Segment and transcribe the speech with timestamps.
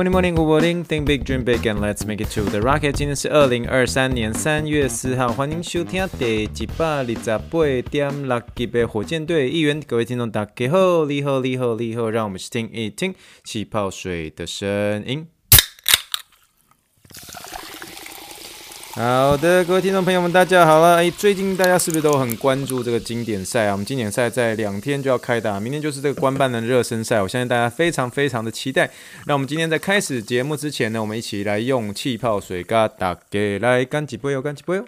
[0.00, 0.82] Morning, morning, good morning.
[0.82, 2.92] Think big, dream big, and let's make it to the rocket.
[2.92, 9.78] 今天是二零二三年三月四号，欢迎收听第一百二十八点六级的火箭队一员。
[9.82, 15.26] 各位听众，大家好，你好，你好，你好，让我们去听一听气泡水的声音。
[18.92, 20.96] 好的，各位听众朋友们，大家好了。
[20.96, 23.72] 诶，最近大家是不是都很关注这个经典赛啊？
[23.72, 27.22] 我们经典赛在两天就要开打，明天就是这个官办的热身赛。
[27.22, 28.90] 我相信大家非常非常的期待。
[29.26, 34.84] 那我们今天在开始节目之前呢，我们一起来用气泡水嘎打给来干几杯哟，干几杯哟。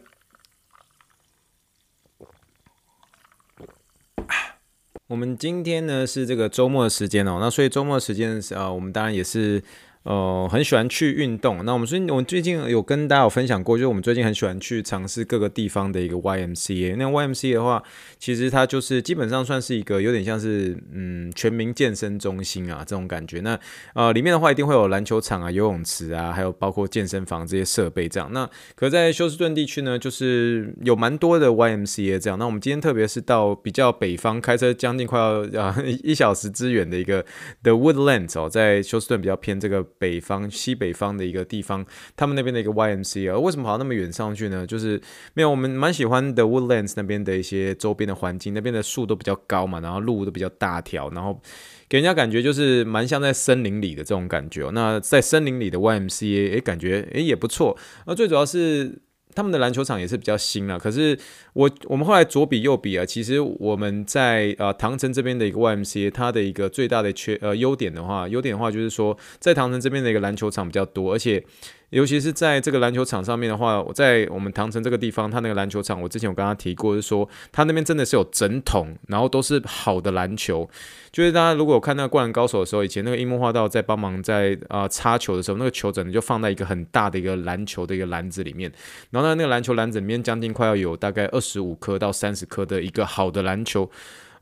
[5.07, 9.63] 我们今天呢是这个周末的时间哦，那所以周末的时间啊，我们当然也是。
[10.05, 11.65] 呃，很喜欢去运动。
[11.65, 16.97] 那我们最近，我们最近有跟大家有分享过，就是我们最近很喜欢去尝试各个地方的一个 YMCA。
[16.99, 17.81] 那 YMCA 的话，
[18.19, 23.41] 其实它就是基本上算是一个有点像是嗯全民健身中心啊这种感觉。
[23.43, 23.57] 那
[23.95, 28.29] 呃里面的话一定会有篮球场啊、游泳池啊，还有包括健身房这些设备这样。
[28.33, 32.37] 那可在休斯顿地区呢，就是有蛮多的 YMCA 这样。
[32.37, 37.25] 那我们今天特别是到比较北方，开车将近快要啊一小时之远的一个
[37.63, 39.87] The Woodlands 哦，在休斯顿比较偏这个。
[39.99, 41.85] 北方、西北方的一个地方，
[42.17, 44.67] 他们那边的一个 YMCA，为什么跑到那么远上去呢？
[44.67, 45.01] 就是
[45.35, 51.41] 没有我们蛮喜欢的 Woodlands 那边的一些周边的环境，那边的树都比较高嘛，然后路都比较大条，然后
[51.89, 54.69] 给人家感觉就是蛮像在森林里的这种感觉。
[54.73, 57.77] 那在森林里的 YMCA，诶，感觉诶也不错。
[58.07, 59.03] 那最主要是。
[59.35, 61.19] 他们的篮球场也是比较新了，可是
[61.53, 71.45] 我我们后来左比右比啊，其实我们在呃唐城这边的一个 YMC，它的一个最大的缺呃优点的话，优点的话就是说在唐城这边的一个篮球场比较多，而且。
[71.93, 80.67] 尤其是在这个篮球场上面的话，我在我们唐城这个地方，他那个篮球场，我之前有跟他提过，是说他那边真的是有整桶，然后都是好的篮球。
[81.13, 88.73] 就是大家如果看那个灌篮高手的时候，以前那个樱木花道在帮忙在啊、呃、插球的时候，那个球整个就放在一个很大的一个篮球的一个篮子里面，
[89.11, 93.91] 然后呢那个篮球篮子里面将近快要有大概二十五颗到三十颗的一个好的篮球。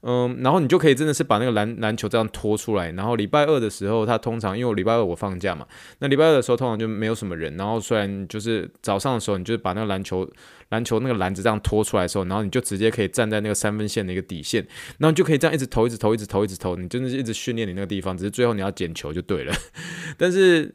[0.03, 5.67] 嗯，然后你就可以真的是把那个篮篮球这样拖出来，然后礼拜二的时候，他通常因为我礼拜二我放假嘛，
[5.99, 10.27] 那礼拜二的时候通常就没有什么人，然后虽然就是早上的时候，你就是把那个篮球
[10.71, 14.67] 篮球那个篮子这样拖出来的时候，然后你就直接可以站在那个三分线的一个底线，
[14.99, 19.53] 然后就可以这样一直投，一直投，一直投，一直投，你真的是一直训练你那个地方，只是最后你要捡球就对了，
[20.17, 20.75] 但是。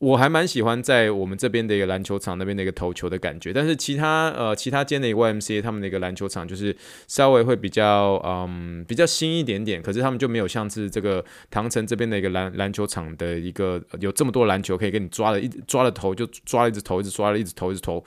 [0.00, 6.74] 我还蛮喜欢在我们这边的一个篮球场那边的一个投球的感觉，但是其他呃其他间的一个 YMCA 他们的一个篮球场就是
[7.06, 18.02] 稍微会比较嗯比较新一点点，可是他们就没有像是这个唐城这边的一个篮篮球场的一个有这么多篮球可以给你抓了，一抓了头就抓了一直投，一直抓了一直投，一直投。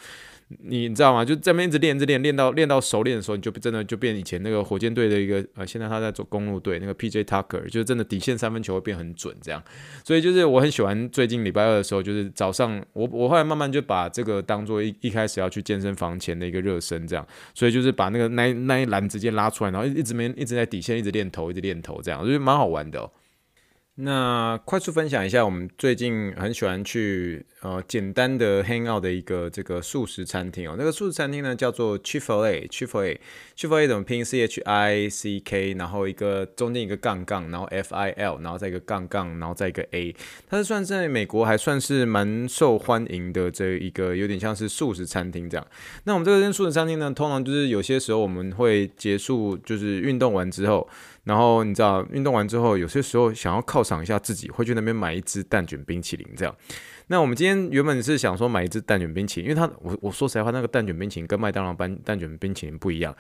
[0.48, 1.26] 你你知道吗？
[1.26, 9.64] 就这边一直练，一直练，练到练到熟练的时候，你就真的就变以前那个火箭队的一个呃，现在他在做公路队那个 PJ Tucker，就是真的底线三分球会变很准这样。
[10.03, 17.26] 所以就是我很喜欢最近礼拜二的时候，就是早上我我后来慢慢就把这个当做一一开始要去健身房前的一个热身这样。
[17.53, 23.09] 所以就是把那个那那一栏直接拉出来，然后一直没一直在底线一直练投，一直练投这样，我觉得蛮好玩的。
[23.96, 30.74] 那快速分享一下，我们最近很喜欢去呃简单的 hang out 的一个这个素食餐厅哦。
[30.76, 40.16] 那个素食餐厅呢叫做 Chick-fil-A，Chick-fil-A，Chick-fil-A 怎么拼？C H I C K，然后一个中间一个杠杠，然后 F I L，然后再一个杠杠，然后再一个 A。
[40.50, 45.68] 它是算在美国还算是蛮受欢迎的这一个有点像是素食餐厅这样。
[46.06, 50.90] 那我们这个素食餐厅呢，通常就是有些时候我们会结束就是运动完之后。
[51.23, 56.53] 然后你知道，运动完之后，有些时候想要犒赏一下自己，会去那边买一支蛋卷冰淇淋这样。
[57.07, 63.16] 那我们今天原本是想说买一支蛋卷冰淇淋，因为它我我说实在话，那个蛋卷冰淇淋跟麦当劳般蛋卷冰淇淋不一样。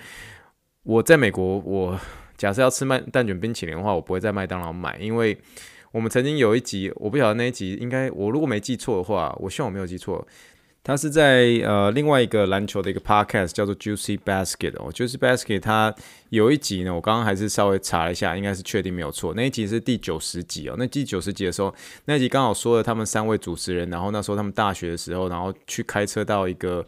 [0.83, 1.97] 我在美国，我
[2.35, 5.37] 假设要吃麦蛋卷冰淇淋的话，我不会在麦当劳买，因为
[5.91, 10.27] 我们曾经有一集，我不晓得那一集应该我如果没记错的话，我希望我没有记错。
[10.83, 15.95] 他是在呃另外一个篮球的一个 podcast 叫做 Juicy Basket 哦，Juicy Basket 他
[16.29, 20.75] 有一集呢，我刚刚还是稍微查了一下，应该是确定没有错，那一集是第九十集哦。
[20.77, 21.73] 那第九十集的时候，
[22.05, 26.85] 那集刚好说了他们三位主持人，然后那时候他们大学的时候，然后去开车到一个。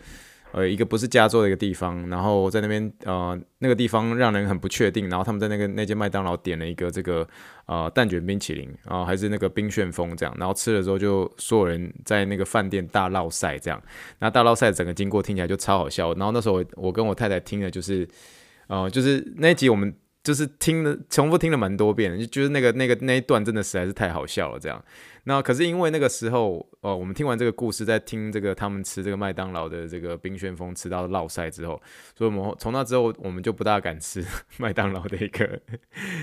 [0.55, 7.27] 呃，一个不是加州的一个地方，然后在那边呃那个地方让人很不确定，然后他们在那个那间麦当劳点了一个这个
[7.65, 13.83] 呃蛋卷冰淇淋啊、呃，还是那个冰旋风这样，然后吃了之后就所有人在那个饭店大闹赛这样，
[14.19, 18.07] 那大闹赛整个经过听起来就超好笑，然后那时候我我跟我太太听的就是
[18.67, 19.93] 呃就是那一集我们
[20.25, 24.83] 就是听了重复听了蛮多遍，就就是那个那个那一段真的实在是太好笑了，这样。
[25.27, 31.79] 那可是因为那个时候，哦，我们听完这个故事，在听这个他们吃这个麦当劳的这个冰旋风吃到落赛之后，
[32.15, 34.23] 所以我们从那之后我们就不大敢吃
[34.57, 35.59] 麦当劳的一个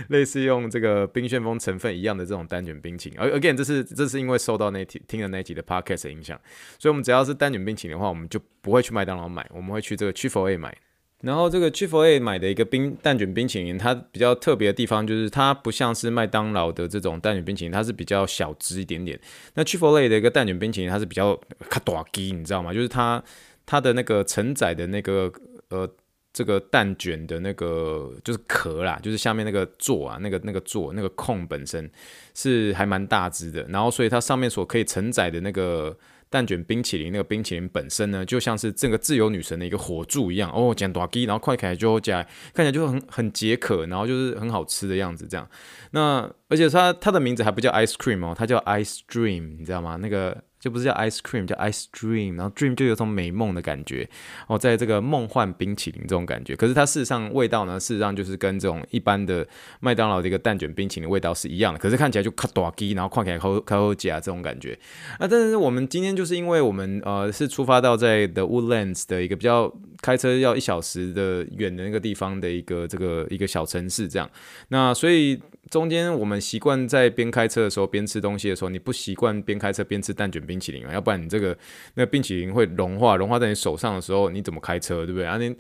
[0.09, 3.19] 类似用这个冰旋风成分一样的这种单卷冰淇淋。
[3.19, 6.41] 而 again，这是这是因为受到那听听了那集的 podcast 影响，
[6.79, 10.77] 所以我们只要是单卷冰淇淋的话，我们就不会去麦当劳买，我们会去这个 Chick-fil-A 买。
[11.23, 19.19] 然后这个 Chick-fil-A 买的一个冰蛋卷冰淇淋，它比较特别的地方就是它不像是麦当劳的这种蛋卷冰淇淋，它是比较小只一点点。
[19.55, 21.35] 那 Chick-fil-A 的一个蛋卷冰淇淋，它是比较
[21.71, 22.75] 卡大鸡，你知道吗？
[22.75, 23.23] 就是它
[23.65, 25.33] 它的那个承载的那个
[25.69, 25.89] 呃
[26.33, 31.89] 这个蛋卷的那个就是壳啦，就是下面那个座啊，那个那个座那个空本身
[32.35, 35.97] 是还蛮大只的，然后所以它上面所可以承载的那个。
[36.33, 42.23] 蛋卷冰淇淋那个冰淇淋本身呢，就像是这个自由女神的一个火柱一样哦，讲大鸡，然后快起来就加，
[42.55, 45.47] 看起来就很很解渴，然后就是很好吃的样子这样。
[45.91, 49.97] 那而且它它的名字还不叫 ice cream 哦，它叫 ice dream，你知道吗？
[50.01, 50.43] 那个。
[50.63, 54.09] 就不是叫 ice cream，叫 ice dream，然后 dream 就有种美梦的感觉
[54.47, 59.45] 哦，在这个梦幻冰淇淋这种感觉，可是它事实上味道呢，事实上就是跟这种一般的
[59.81, 64.79] 麦当劳的一个蛋卷冰淇淋味道是一样的，可是看起来就卡大鸡，然后看起来烤烤好夹这种感觉。
[65.19, 74.31] 那、但是我们今天就是因为我们呃是出发到在 The Woodlands 的一个比较开车要一小时的远的那个地方的一个这个一个小城市这样，
[74.69, 75.41] 那所以。
[75.73, 81.57] 中间我们习惯在边开车的时候边吃东西的时候，你不习惯边开车边吃蛋卷冰淇淋啊，要不然你这个
[81.97, 85.39] 那冰淇淋会融化，融化在你手上的时候，你怎么开车，对不对啊？
[85.39, 85.57] 你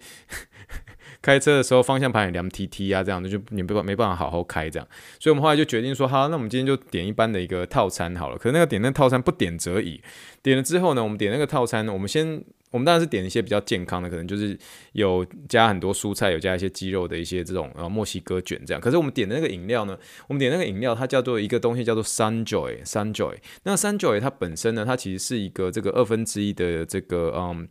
[1.22, 4.86] 开车的时候方向盘也凉踢踢啊，这样的就你没办没办法好好开这样，
[5.18, 8.36] 所以我们后来就决定说，好，那我们今天就点一般的一个套餐好了。
[8.36, 10.02] 可是那个点那套餐不点则已，
[10.42, 12.44] 点了之后呢，我们点那个套餐，我们先。
[12.72, 14.58] 我们当然是点一些比较健康的，可能就是
[14.94, 18.80] 有加很多蔬菜，有加一些鸡肉的一些这种呃墨西哥卷这样。
[18.80, 19.96] 可是我们点的那个饮料呢，
[20.26, 23.36] 我们点那个饮料它叫做一个东西叫做 Sunjoy，Sunjoy。
[23.62, 27.68] 那 Sunjoy 它本身呢，它其实是一个这个二分之一的这个嗯。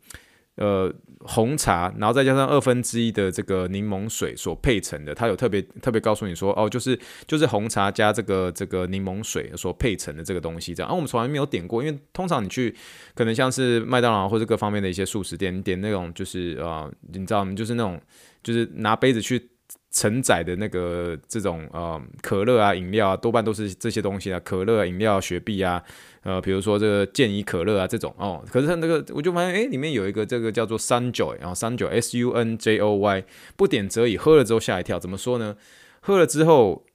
[0.61, 10.89] 呃，红茶，然后再加上二分之一的这个柠檬水所配成的，它有特别特别告诉你说，哦，就是就是红茶加这个这个柠檬水所配成的这个东西，这样。
[10.91, 12.75] 啊，我们从来没有点过，因为通常你去
[13.15, 17.53] 可能像是麦当劳或者各方面的一些速食店，你点那种就是呃，你知道吗？
[17.55, 17.99] 就是那种
[18.43, 19.49] 就是拿杯子去。
[19.93, 25.83] 承载的那个这种呃可乐啊饮料啊，多半都是这些东西啊，可乐啊饮料、雪碧啊，
[26.23, 33.23] 呃比如说这个健怡可乐啊这种哦，可是它那个我就发现哎里面有一个这个叫做 Sunjoy，然后 Sunjoy S U N J O Y
[33.55, 35.55] 不点则已，喝了之后吓一跳，怎么说呢？
[36.01, 36.85] 喝了之后，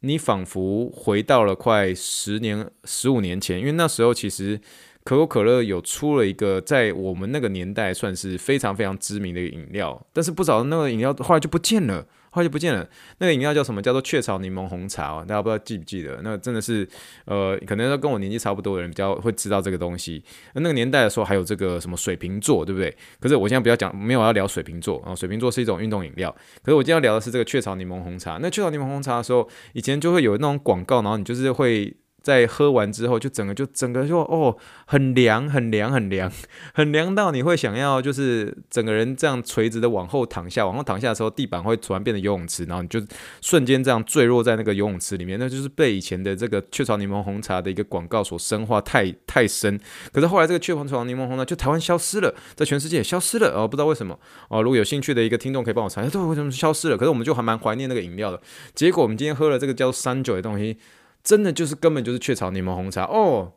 [0.00, 4.60] 你仿佛回到了快十年、十五年前，因为那时候其实。
[5.02, 12.88] 可口可乐有出了一个在我们那个年代算是非常非常知名的一个饮料，但是不知道那个饮料后来就不见了，好久不见了。
[13.18, 13.82] 那个饮料叫什么？
[13.82, 16.20] 叫做雀巢柠檬红茶哦，大家不知道记不记得？
[16.22, 16.88] 那真的是
[17.24, 20.22] 呃，可能跟我年纪差不多的人比较会知道这个东西。
[20.54, 22.96] 那个年代的时候还有这个什么水瓶座，对不对？
[23.18, 25.14] 可是我现在不要讲，没有要聊水瓶座啊。
[25.14, 26.30] 水瓶座是一种运动饮料，
[26.62, 28.38] 可是我今天要聊的是这个雀巢柠檬红茶。
[28.40, 31.96] 那雀巢柠檬红茶的时候，以前就会有那种广告，然后你就是会。
[32.22, 34.56] 在喝完之后，就整个就整个就哦，
[34.86, 36.30] 很凉，很凉，很凉，
[36.74, 43.00] 很凉到你会想要就是整个人这样垂直的往后躺下，往后躺下的时候，地板会突然变得游泳池，然后你就
[43.40, 49.78] 瞬间这样坠落在那个游泳池里面，那就是被以前的这个雀巢柠檬红茶的一个广告所深化太 太深。
[50.12, 54.62] 可是后来这个雀巢柠檬红茶，就台湾消失了，在全世界也消失了哦，不知道为什么哦。
[54.62, 56.96] 如果有兴趣的一个听众可以帮我查一下，这为什么消失了？
[56.96, 58.40] 可是我们就还蛮怀念那个饮料的。
[58.74, 60.76] 结果我们今天喝了这个叫三九的东西。
[61.22, 63.52] 真的就是根本就是雀巢柠檬红茶哦，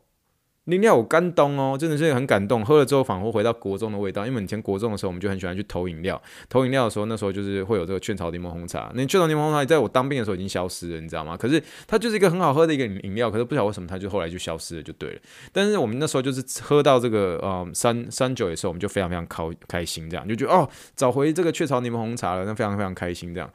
[0.65, 2.63] 饮料我感动哦，真的是很感动。
[2.63, 8.89] 喝了之后仿佛回到国中的味道，因为以前国中的时候我们就很喜欢去投饮料，投饮料的时候那时候就是会有这个雀巢柠檬红茶。
[8.96, 11.36] 那雀巢柠檬红茶在我当兵的时候已经消失了，你知道吗？
[11.36, 15.20] 可是它就是一个很好喝的一个饮料，可是不晓得为什么它就后来就消失了，就对了。
[15.51, 23.50] 但是我们那时候就是喝到这个呃三三九的时候，我们就非常非常开开心，这样就觉得哦，找回这个雀巢柠檬红茶了，那非常非常开心这样。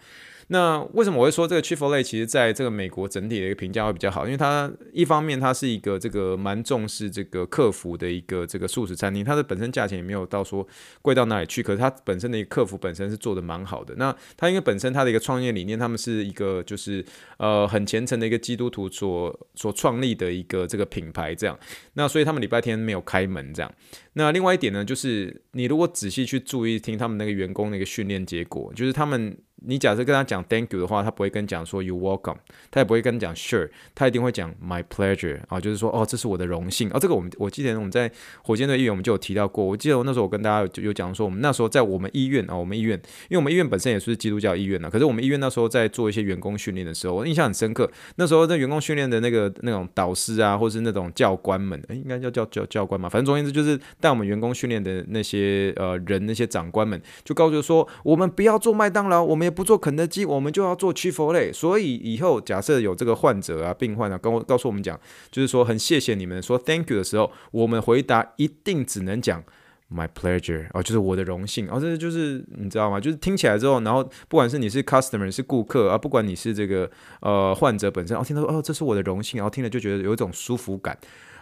[0.50, 4.25] 那为什么我会说这个 Chick-fil-A 其实在这个美国整体的一个评价会比较好？
[4.25, 10.67] 因为它一方面它是一个这个蛮重视这个客服的一个这个素食餐厅，它的本身价钱也没有到说
[11.02, 13.95] 贵到哪里去，可是它本身的一个客服本身是做的蛮好的。
[13.97, 17.05] 那它因为本身它的一个创业理念，他们是一个就是
[17.37, 21.59] 呃很虔诚的一个基督徒所所创立的一个这个品牌这样，
[21.93, 23.71] 那所以他们礼拜天没有开门这样。
[24.14, 29.37] 那另外一点呢，就是你如果仔细去注意听他们那个员工的一个训练结果，就是他们。
[29.67, 32.37] 你假设跟他讲 Thank you 的话，他不会跟你讲说 You welcome，
[32.71, 36.99] 他也不会跟你讲 Sure，他一定会讲 My pleasure 啊，就是说哦，这是我的荣幸啊。
[36.99, 38.11] 这个我们我记得我们在
[38.43, 39.65] 火箭队医院我们就有提到过。
[39.65, 42.97] 我记得我那时候我跟大家有有讲说，我们那时候在我们医院啊，我们医院，
[43.29, 47.91] 因为我们医院本身也是基督教医院呢，可是我们医院那时候在做一些员工训练的时候，我印象很深刻。
[48.17, 60.25] 那时候在员工训练的那个那种导师啊，或是那种教官们，诶，应该叫叫叫教官嘛，反正总而言之就是带我们员工训练的那些呃人，那些长官们就告诉说，我们不要做麦当劳，我们不做肯德基。
[60.25, 64.99] 我们就要做 Chick-fil-A，所以以后假设有这个患者啊、病患啊，跟我告诉我们讲，
[65.31, 69.43] 就是说很谢谢你们说 Thank you 的时候，我们回答一定只能讲
[69.90, 71.69] My pleasure 哦，就是我的荣幸。
[71.71, 73.00] 哦，这就是你知道吗？
[73.00, 76.90] 就是听起来之后，然后不管是你是 customer 是顾客啊，不管你是这个
[77.21, 80.99] 呃患者本身，哦，听到哦，这是我的荣幸，然后听了就觉得有一种舒服感。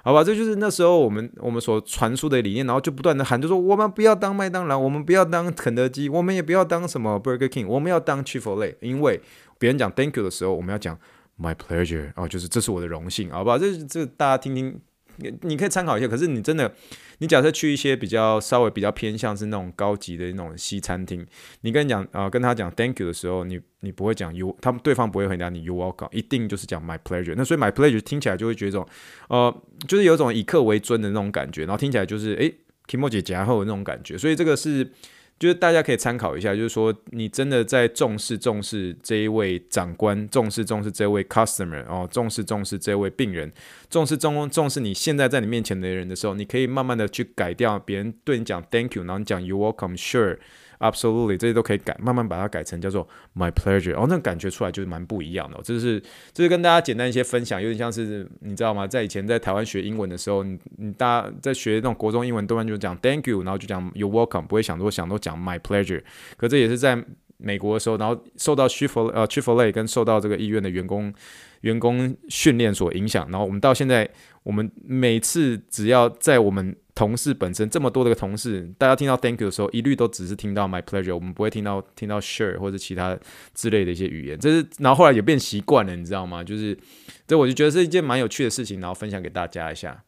[0.07, 9.21] 好吧，这就是那时候我们我们所传输的理念，然后就不断的喊，就说我们不要当麦当劳，我们不要当肯德基，我们也不要当什么 Burger King，我们要当 Chick-fil-A，因为
[9.59, 10.97] 别人讲 Thank you 的时候，我们要讲
[11.37, 14.81] My pleasure，哦，就是这是我的荣幸，好吧，这这大家听听。
[15.17, 16.73] 你你可以参考一下，可是你真的，
[17.19, 21.27] 你假设去一些比较稍微比较偏向是那种高级的那种西餐厅，
[21.63, 27.35] 你跟你讲啊、呃，跟他讲 Thank you 的时候，你你不会讲 You，他们对方不会回答你 You welcome，一定就是讲 My pleasure。
[27.37, 28.87] 那所以 My pleasure 听起来就会觉得种，
[29.29, 32.55] 呃，就是有种以客为尊的那种感觉，然后听起来就是诶
[32.87, 34.91] Kimo 姐夹后的那种感觉，所以这个是。
[35.39, 43.53] 就是大家可以参考一下，就是说你真的在重视重视这一位长官，重视重视这位 customer 哦，重视重视这位病人，
[43.91, 50.39] 重视重重视你现在在你面前的人的时候，你可以慢慢的去改掉别人对你讲 thank you，然后你讲 you welcome sure。
[50.79, 55.59] Absolutely，这些都可以改，慢慢把它改成叫做 My pleasure，哦，那感觉出来就是蛮不一样的。
[55.63, 56.03] 这是
[56.33, 58.87] 这是跟大家简单一些分享，有点像是你知道吗？
[58.87, 66.03] 在以前在台湾学英文的时候，你你大家在学那种国中英文，多半就讲 Thank you，然后就讲 You welcome，不会想多想多讲 My pleasure。
[66.37, 67.03] 可这也是在
[67.39, 71.13] 美国的时候，然后受到 c h i f o l 呃 c h i f o l 跟受到这个医院的员工
[71.61, 74.09] 员工训练所影响，然后我们到现在，
[74.47, 83.19] 我们每次只要在我们同事本身这么多的个同事，大家听到 Thank you 的时候，一律都只是听到 My pleasure，我们不会听到听到 Sure 或者其他
[83.55, 84.39] 之类的一些语言。
[84.39, 86.45] 这是然后后来也变习惯了，你知道吗？
[86.45, 86.79] 就是
[87.27, 90.05] 这我就觉得是一件蛮有趣的事情，然后分享给大家一下。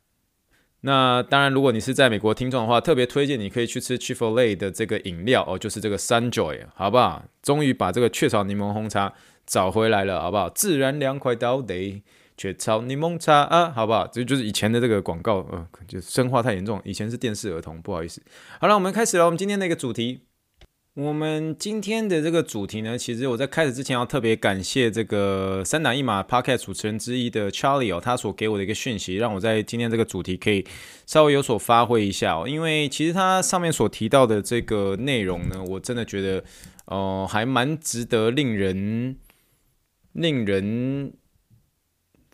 [0.83, 7.25] 那当然，如果你是在美国听众的话，特别推荐你可以去吃 Chick-fil-A 的这个饮料哦，就是这个 Sunjoy，好不好？
[7.43, 9.13] 终于把这个雀巢柠檬红茶
[9.45, 10.49] 找回来了，好不好？
[10.49, 12.05] 自然凉快到底。
[12.39, 14.07] 雀巢柠檬茶啊，好不好？
[14.07, 16.81] 这就是以前的这个广告，呃，就生化太严重。
[16.85, 18.23] 以前是电视儿童，不好意思。
[18.61, 19.25] 好了，我们开始了。
[19.25, 20.21] 我们今天的一个主题，
[20.95, 30.65] 我们今天的这个主题呢，其实我在开始之前要特别感谢这个三打一码 Podcast 主持人之一的 Charlie 哦，他所给我的一个讯息，让我在今天这个主题可以
[31.07, 32.47] 稍微有所发挥一下哦。
[32.47, 36.45] 因为其实他上面所提到的这个内容呢，我真的觉得，
[36.85, 39.17] 哦、还蛮值得令人
[40.13, 41.13] 令人。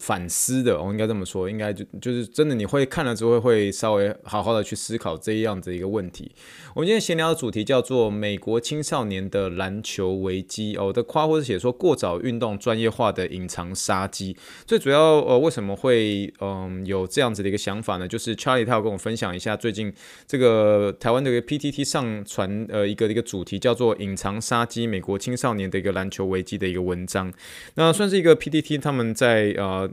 [0.05, 6.31] 反思的，我应该这么说，应该就就是真的，你会看了之后会稍微好好的去思考这样子一个问题。
[6.75, 14.37] 我们今天闲聊的主题叫做美国青少年的篮球危机哦，我的夸或是写说过早运动专业化的隐藏杀机。
[14.67, 18.07] 最主要呃，为什么会嗯有这样子的一个想法呢？
[18.07, 19.91] 就是 Charlie 他要跟我分享一下最近
[20.27, 27.33] 这个台湾的一个 PTT 上传呃一个一个主题叫做隐藏杀机美国青少年的一个篮球危机的一个文章。
[27.77, 29.91] 那算是一个 PTT 他们在呃。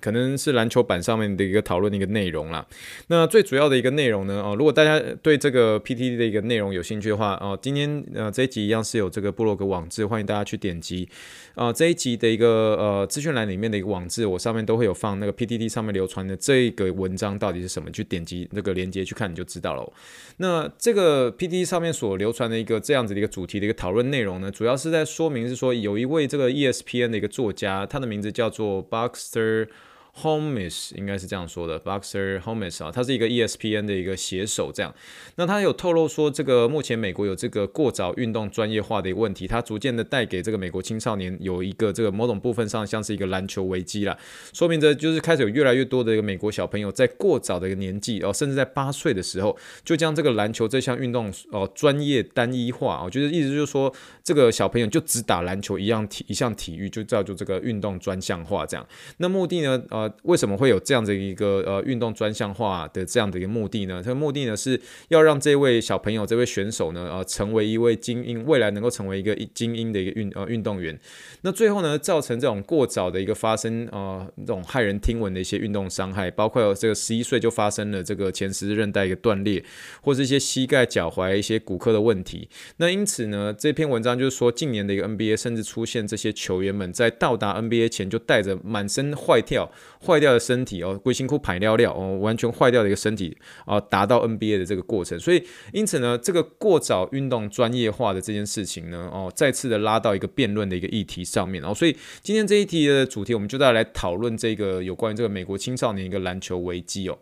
[0.00, 2.66] 可能是篮球板上面的一个讨论的一个内容啦。
[3.08, 11.08] 那最主要的一个内容呢，哦，如果大家对这个 PTT 的一个内容有兴趣的话，哦，今天呃这一集一样是有这个部落格网址，欢迎大家去点击。
[11.54, 19.92] 啊，这一集的一个呃资讯栏里面的一个网志，我上面都会有放那个 PPT 上面流传的这个文章到底是什么，去点击那个链接去看你就知道了。
[20.36, 29.68] 那这个 PPT 上面所流传的一个这样子的一个主题的一个讨论内容呢，主要是在说明是说有一位这个 ESPN 的一个作家，他的名字叫做 BUXTER。
[30.16, 34.94] Holmes 应该是这样说的，Boxer Holmes 啊，他是一个 ESPN 的一个写手，这样。
[35.36, 44.16] 那他有透露说，这个目前美国有这个过早运动专业化的一个问题，他逐渐的带给这个美国青少年有一个这个某种部分上像是一个篮球危机啦，
[44.52, 58.86] 说明着就是开始有越来越多的一个美国小朋友在过早的一个年纪哦，甚至在八岁的时候就将这个篮球这项运动哦专业单一化，我觉得意思就是说这个小朋友就只打篮球一样体一项体育就叫做这个运动专项化这样。
[59.18, 59.82] 那目的呢？
[59.90, 64.02] 呃，为什么会有这样的一个呃运动专项化的这样的一个目的呢？
[64.04, 70.98] 这个目的呢是要让这位小朋友、这位选手呢，呃，成为一位精英，未来能够成为一个精英的一个运呃运动员。
[71.42, 79.64] 那最后呢，造成这种过早的一个发生，呃，这种骇人听闻的一些运动伤害，包括这个十一岁就发生了这个前十字韧带一个断裂，
[80.02, 82.48] 或是一些膝盖、脚踝一些骨科的问题。
[82.76, 89.70] 那因此呢，这篇文章就是说，近年的一个 NBA 甚至出现这些球员们在到达 NBA 前就带着满身坏跳、
[90.06, 95.18] 坏掉的身体哦，龟辛苦排尿尿哦，完全坏掉的一个身体啊，达到 NBA 的这个过程。
[95.18, 95.42] 所以，
[95.72, 101.62] 因此呢，这个过早运动专业化的这件事情呢，哦，再次的拉到一个辩论的一个议题上面。
[101.62, 107.18] 哦，所以今天这一题的主题，我们就再来讨论这个有关于这个美国青少年一个篮球危机哦。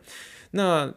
[0.52, 0.94] 那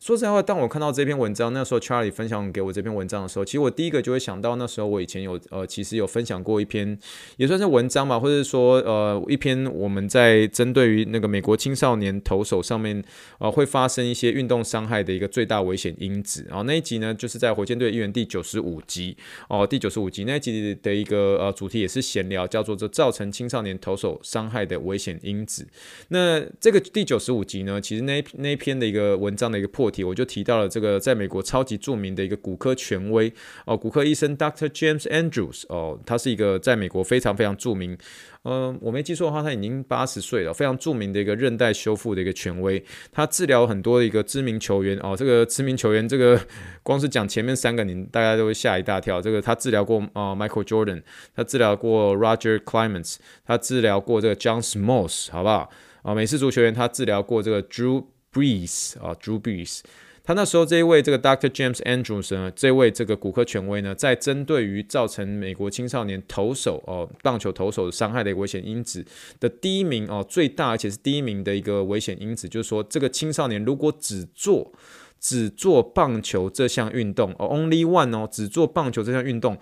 [0.00, 6.96] 说实在话，当我看到这篇文章，那时候 Charlie 分享给我这篇文章的时候，其实我第一个就会想到，那时候我以前有呃，其实有分享过一篇，
[7.36, 13.02] 也算是文章吧，或者说呃，一篇我们在针对于那个美国青少年投手上面
[13.40, 16.46] 呃，会发生一些运动伤害的一个最大危险因子。
[16.48, 19.16] 然后那一集呢，就是在火箭队议员第九十五集
[19.48, 25.66] 哦，第九十五集那一集的一个呃主题也是闲聊，叫做这造成青少年投手伤害的危险因子。
[26.10, 29.87] 那这个第九十五集呢，其实那那一篇的一个文章的一个破。
[29.90, 33.32] 题我就提到了这个，在美国超级著名的一个骨科权威
[33.66, 34.68] 哦，骨科医生 Dr.
[34.68, 37.96] James Andrews 哦，他是一个在美国非常非常著名，
[38.44, 46.40] 嗯、我没记错的话，他已经八十岁了，非常著名的一个韧带修复的一个权威，他治疗很多的一个知名球员哦，这个知名球员，这个
[46.82, 49.20] 光是讲前面三个，您大家都会吓一大跳。
[49.20, 51.02] 这个他治疗过啊、Michael Jordan，
[51.34, 53.16] 他治疗过 Roger Clemens，
[53.46, 55.70] 他治疗过这个 John Smoltz，好不好？
[56.02, 58.04] 啊、美式足球员他治疗过这个 Drew。
[58.32, 59.80] Brees 啊，Drew Brees，
[60.22, 61.48] 他那时候这一位这个 Dr.
[61.48, 69.04] James Andrews 呢，这位这个骨科权威呢，在针对于造成美国青少年投手哦，棒球投手伤害的一个危险因子
[69.40, 74.72] 的第一名哦，最大而且是第一名的一个危险因子，就是说这个青少年如果只做
[75.18, 79.58] 只做棒球这项运动哦，Only One 哦，只做棒球这项运动。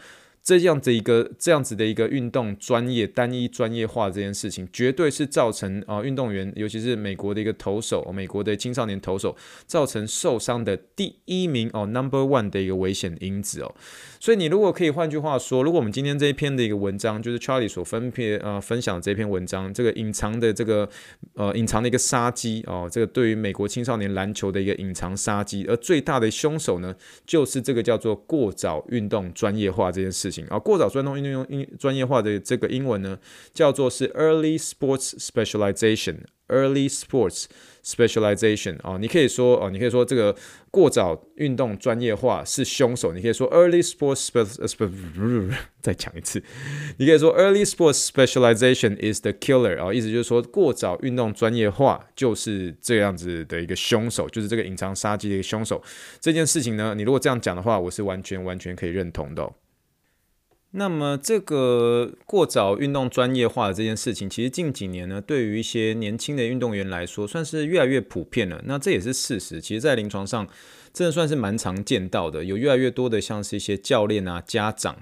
[0.47, 9.37] 这样子一个这样子的一个运动专业单一专业化这件事情，绝对是造成啊、运动员，尤其是美国的一个投手，美国的青少年投手
[9.67, 13.75] 造成受伤的第一名哦，Number One 的一个危险因子哦。
[14.27, 20.89] 所以你如果可以换句话说，如果我们今天这一篇的一个文章，就是 Charlie 所分配呃分享的这篇文章，这个隐藏的这个
[21.35, 26.93] 呃隐藏的一个杀机哦，这个对于美国青少年篮球的一个隐藏杀机，而最大的凶手呢，
[27.25, 30.45] 就是这个叫做过早运动专业化这件事情。
[30.47, 33.17] 啊，过早专动运动用专业化的这个英文呢，
[33.55, 37.45] 叫做是 early sports specialization，early sports
[37.87, 40.35] specialization 啊，你可以说哦，你可以说这个
[40.73, 46.43] 过早运动专业化是凶手，你可以说 early sports spe 再讲一次，
[46.97, 55.81] 你可以说 early sports specialization is the killer 啊，意思就是说过早运动专业化就是这样子的一个凶手，就是这个隐藏杀机的一个凶手。
[56.21, 59.49] 这件事情呢，你如果这样讲的话，我是完全完全可以认同的。
[60.79, 68.61] 那么，这个过早运动专业化的这件事情，其实近几年呢，对于一些年轻的运动员来说，算是越来越普遍了。
[68.67, 69.59] 那这也是事实。
[69.59, 70.47] 其实，在临床上，
[70.93, 72.45] 真的算是蛮常见到的。
[72.45, 74.97] 有越来越多的，像是一些教练啊、家长。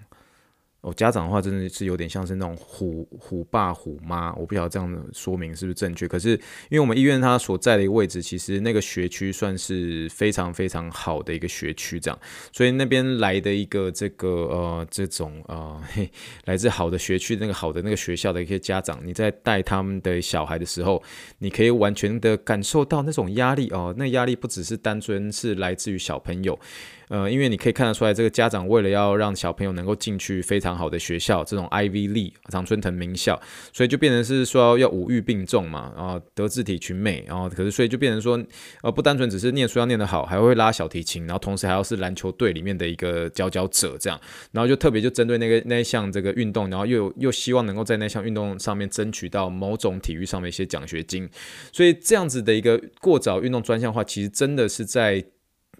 [0.84, 6.06] 哦，家长的话真的是有点像是那种虎虎爸虎妈，我不晓得这样的说明是不是正确。
[6.06, 6.32] 可是
[6.68, 12.20] 因为我们医院它所在的一个位置，其实那个学区算是非常非常好的一个学区，这样，
[12.52, 16.10] 所以那边来的一个这个呃这种呃嘿
[16.44, 21.02] 来自好的学区那个好的那个学校的一些家长，你在带他们的小孩的时候，
[21.38, 26.58] 你可以完全的感受到那种压力哦，那压力不只是单纯是来自于小朋友。
[27.08, 33.40] 呃，因为你可以看得出来，这个家长为了要让小朋友能够进去非常好的学校，这种 ivl 常春藤名校，
[33.72, 38.42] 所以就变成是说要五育并重嘛，然后德智体群美，然后可是所以就变成说，
[38.82, 44.20] 呃，不单纯只是念书要念得好，还会拉小提琴，然后同时还要是篮球队里面的一个佼佼者这样，
[44.52, 51.28] 然后就特别就针对那个那一项这个运动，然后又又希望能够在那项运动上面争取到某种体育上面一些奖学金，
[51.72, 55.24] 所以这样子的一个过早运动专项化，其实真的是在。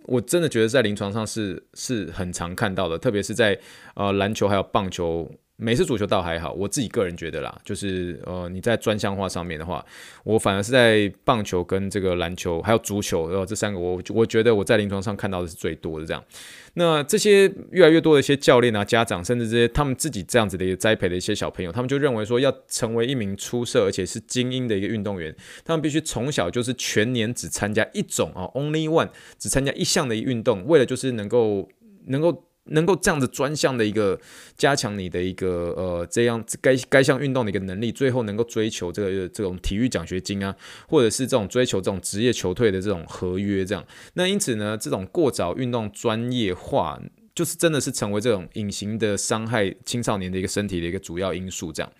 [0.05, 3.59] 我真的觉得在临床上是是很常看到的，特别是在
[3.95, 5.31] 呃篮球还有棒球。
[5.57, 9.85] 美式足球倒还好，我自己个人觉得啦，就是呃你在专项化上面的话，
[10.25, 16.23] 我反而是在棒球跟这个篮球还有足球，呃这三个我我觉得我在临床上看到的是最多的这样。
[16.75, 25.33] 那这些越来越多的一些教练啊、家长，甚至这些他们自己这样子的一个栽培的一些小朋友，他们就认为说要成为一名出色而且是精英的一个运动员，
[25.65, 31.69] 他们必须从小就是全年只参加一种啊，only one，只参加一项的运动，为了就是能够
[32.09, 32.45] 能够。
[32.67, 34.19] 能够这样子专项的一个
[34.57, 40.55] 加强你的一个呃这样该该项运动的一个能力，最后能够追求这个这种体育奖学金啊，
[40.89, 43.85] 或者是这种追求这种职业球队的这种合约这样。
[44.15, 47.01] 那因此呢，这种过早运动专业化，
[47.35, 51.93] 就是真的是成为这种隐形的伤害青少年的一个身体的一个主要因素这样。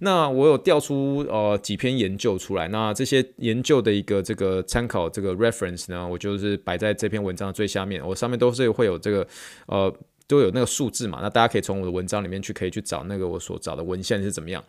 [0.00, 9.26] 那我有调出呃几篇研究出来，那这些研究的一个这个参考这个 reference 呢，我就是摆在这篇文章的最下面，我上面都是会有这个
[9.66, 9.94] 呃。
[10.26, 14.64] 都有那个数字嘛，那大家可以从我的文章里面去可以去找那个我所找的文献是怎么样。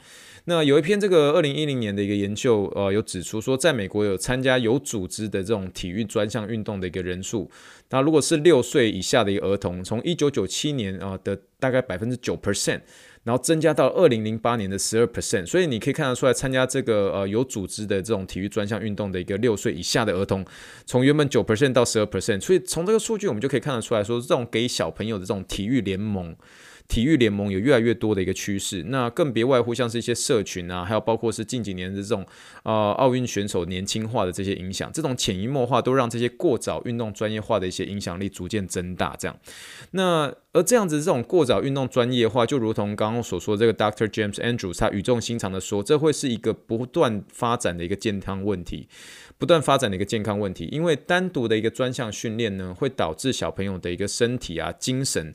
[0.46, 7.50] 那有一篇这个二零一零年的一个研究，呃，有指出说，在美国有参加有组织的这种体育专项运动的一个人数，
[7.90, 12.82] 那如果是六岁以下的一个儿童，从一九九七年啊的大概百分之九 percent。
[13.26, 20.46] 然后增加到二零零八年的十二 percent，所以你可以看得出来，参加这个呃有组织的这种体育专项运动的一个六岁以下的儿童，
[20.86, 26.36] 从原本九 percent 到十二 percent，所以从这个数据我们就可以看得出来说，这种给小朋友的这种体育联盟。
[26.88, 32.26] 体育联盟有越来越多的一个趋势，那更别外乎像是一些社群啊，还有包括是近几年的这种
[32.64, 39.16] 呃奥运选手年轻化的这些影响，这种潜移默化都让这些过早运动专业化的一些影响力逐渐增大。
[39.18, 39.38] 这样，
[39.92, 44.08] 那而这样子这种过早运动专业化，就如同刚刚所说的这个 Dr.
[44.08, 48.88] James Andrews 他语重心长的说，这会是一个不断发展的一个健康问题，
[49.38, 55.34] 不断发展的一个健康问题，因为单独的一个专项训练呢，会导致小朋友的一个身体啊、精神。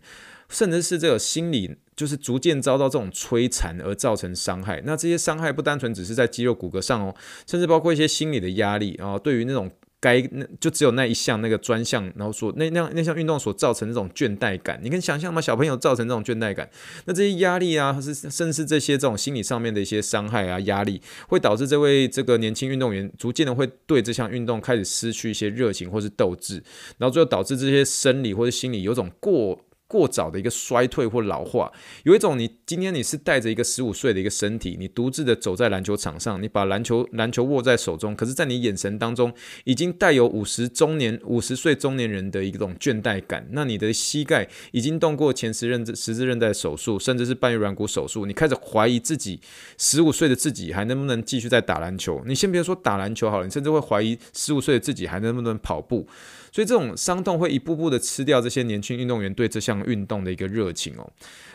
[0.51, 4.83] 甚至是这个心理，就是逐渐遭到这种摧残而造成伤害。
[4.85, 7.15] 那这些伤害不单纯只是在肌肉骨骼上哦，
[7.47, 9.19] 甚至包括一些心理的压力啊。
[9.19, 15.41] 对于那种该那就只有那一项那个专项，然后所那那那项运动所造成的这种倦怠感，你可以想象吗？
[15.43, 16.69] 小朋友造成这种倦怠感，
[17.05, 26.55] 那这些压力啊，是甚至这些这种心理上面的一些伤害啊、压力，会导致这位这个年轻运动员逐渐的会对这项运动开始失去一些热情或是斗志，
[26.97, 29.61] 然后最后导致这些生理或者心理有种过。
[29.90, 31.72] 过早的一个衰退或老化，
[32.05, 43.44] 有一种你今天你是带着一个十五岁的一个身体，你独自的走在篮球场上，你把篮球篮球握在手中，可是，在你眼神当中已经带有五十中年五十岁中年人的一种倦怠感。
[43.50, 49.40] 那你的膝盖已经动过前十字十字韧带手术，甚至是半月软骨手术，你开始怀疑自己
[49.76, 52.22] 十五岁的自己还能不能继续再打篮球？
[52.24, 56.07] 你先别说打篮球好了，你甚至会怀疑十五岁的自己还能不能跑步。
[56.53, 61.11] 所以这种伤痛会一步步的吃掉这些年轻运动员对这项运动的一个热情哦。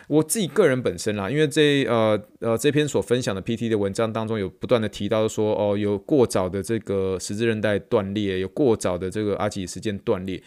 [0.07, 10.41] 我自己个人本身啦，因为这呃呃这篇所分享的 PT 的文章当中有不断的提到说哦，有过早的这个十字韧带断裂，有过早的这个阿基时间断裂。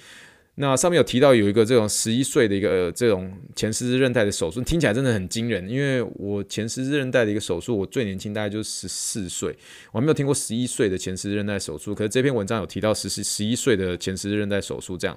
[0.61, 5.69] 那上面有提到有一个这种十一岁的一个、呃、这种前十字韧带的手术，听起来真的很惊人。
[5.69, 9.57] 因为我前十字韧带的一个手术，我最年轻大概就是十四岁，
[9.93, 11.95] 我还没有听过十一岁的前十字韧带手术。
[11.95, 15.17] 可是这篇文章有提到十十十一岁的前十字韧带手术这样。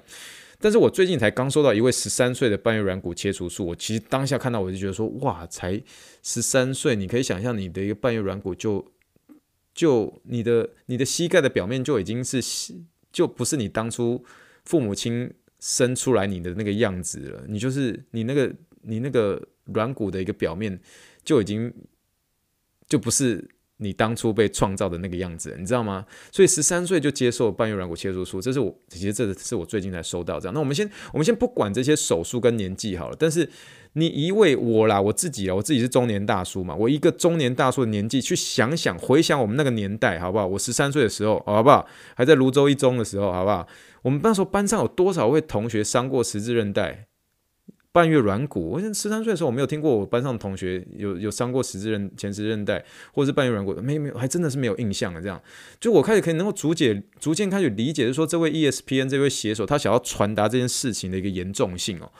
[0.60, 5.82] 但是我最近才刚收到一位十三岁的半月软骨切除术，我其实当下看到我就觉得说，哇，才
[6.22, 8.86] 十三岁，你可以想象你的一个半月软骨就
[9.74, 12.40] 就你的你的膝盖的表面就已经是
[13.10, 14.24] 就不是你当初。
[14.64, 20.80] 父母亲生出来你的那个样子了，你就是你那个你那个软骨的一个表面
[21.24, 21.72] 就已经
[22.88, 26.06] 就不是你当初被创造的那个样子，你知道吗？
[26.30, 30.54] 所以十三岁就接受半月软骨切除术，这是我其实这是我最近才收到这样。
[30.54, 33.48] 那我们先我们先不管这些手术跟年纪好了，但是。
[33.94, 40.46] 你一位我啦，我自己啦，我自己是中年大叔嘛，我一个中年大叔的年纪去想想回想我们那个年代，好不好？
[40.46, 41.86] 我十三岁的时候，好不好？
[42.16, 43.68] 还在泸州一中的时候，好不好？
[44.02, 47.06] 我们那时候班上有多少位同学伤过十字韧带、
[47.92, 48.70] 半月软骨？
[48.70, 55.20] 我十三岁的时候，我没有听过我班上的同学有有伤过十字韧前十字韧带或者是半月软骨，没有没有，还真的是没有印象的。
[55.20, 55.40] 这样，
[55.78, 62.10] 就我开始可以能够逐渐逐渐开始理解，就是说这位 ESPN 这位写手他想要传达这件事情的一个严重性哦。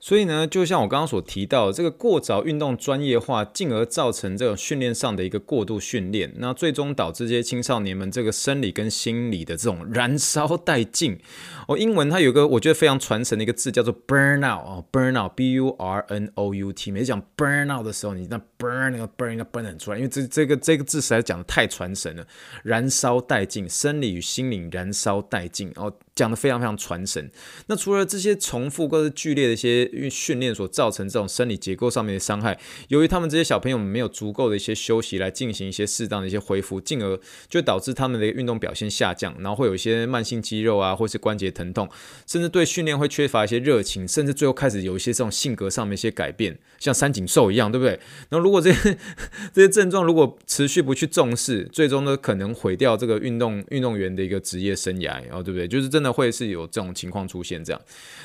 [0.00, 11.18] 所以呢，就像我刚刚所提到，这个过早运动专业化，进而造成这种训练上的一个过度训练，那最终导致这些青少年们这个生理跟心理的这种燃烧殆尽。
[11.66, 16.92] 哦，英文它有个我觉得非常传神的一个字叫做 burnout 哦，burnout，b u r n o u t。
[16.92, 22.24] 每次讲 burnout 的时候，你那 burn 那个 burn 应该 burn 很出来，因为这这个这个字实在讲的太传神了，
[22.62, 25.92] 燃烧殆尽，生理与心灵燃烧殆尽哦。
[26.18, 27.30] 讲得非常非常传神。
[27.66, 41.88] 那除了这些重复或者剧烈的一些训练所造成这种生理结构上面的伤害，由于他们这些小朋友没有足够的一些休息来进行一些适当的一些恢复，进而就导致他们的运动表现下降，然后会有一些慢性肌肉啊，或是关节疼痛，
[42.26, 48.00] 甚至对训练会缺乏一些热情，甚至最后开始有一些这种性格上面一些改变，像三井寿一样，对不对？
[48.30, 48.98] 那如果这些
[49.54, 55.68] 这些症状如果持续不去重视，最终呢可能毁掉这个运动运动员的一个职业生涯，然后对不对？
[55.68, 56.07] 就是真的。
[56.12, 57.80] 会是有这种情况出现这样。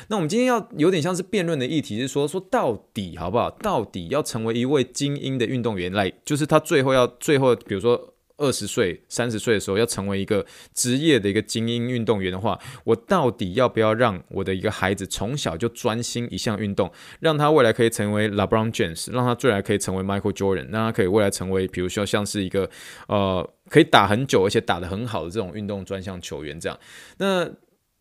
[0.07, 3.49] 那我们今天要有点像是辩论的议题，是说说到底好不好？
[3.49, 8.09] 到底要成为一位精英的运动员来，就是他最后要最后，比如说。
[8.35, 10.43] 二十岁、三十岁的时候要成为一个
[10.73, 22.67] 职业的一个精英运动员的话，我到底要不要让我的一个孩子从小就专心一项运动，让他未来可以成为 LeBron James，让他未来可以成为 Michael Jordan，让他可以未来成为，比如说像是一个
[23.07, 26.77] 呃可以打很久而且打得很好的这种运动专项球员这样。
[27.19, 27.47] 那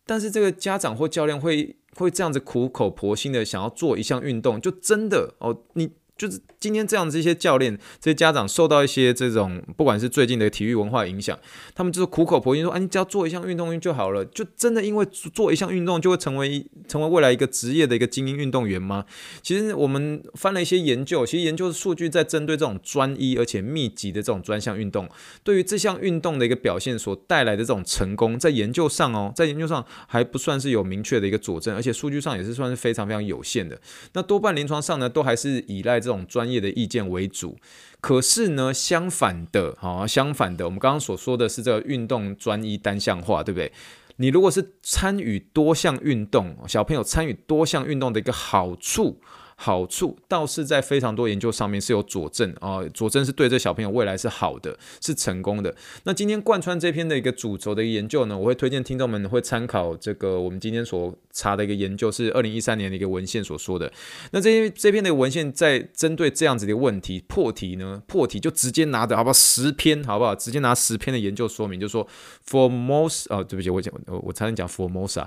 [0.05, 5.91] 但是这个家长或教练会会这样子苦口婆心的想要做一项运动，就真的哦你。
[6.23, 11.37] 就是今天这样子，一些教练、这些家长受到一些这种，不管是最近的体育文化影响，
[11.75, 19.03] 他们就是苦口婆心说：“啊，你只要做一项运动就好了。”就真的因为做一项运动就会成为成为未来一个职业的一个精英运动员吗？
[19.41, 25.09] 其实我们翻了一些研究，其实研究的数据在针对这种专一而且密集的这种专项运动，
[25.43, 33.77] 对于这项运动的一个表现所带来的这种成功，在研究上哦，在研究上还不算是有明确的一个佐证，而且数据上也是算是非常非常有限的。
[34.13, 36.12] 那多半临床上呢，都还是依赖这种。
[36.27, 37.57] 专业的意见为主，
[38.01, 43.71] 可是呢，相反的，好，相反的，我们刚刚所说的是这个运动专一单项化，对不对？
[44.17, 49.19] 你如果是参与多项运动，小朋友参与多项运动的一个好处。
[49.55, 55.73] 好处倒是在非常多研究上面是有佐证啊、佐证是对这小朋友未来是好的，是成功的。
[56.03, 63.91] 那今天贯穿这篇的一个主轴的研究呢，我会推荐听众们会参考这个我们今天所查的一个研究，是二零一三年的一个文献所说的。
[64.31, 70.35] 那这些这篇的文献在针对这样子的问题破题呢，破题就直接拿着好不好十篇好不好？
[70.35, 72.07] 直接拿十篇的研究说明，就说
[72.47, 75.25] For most 啊、对不起，我讲我我才能讲 Formosa，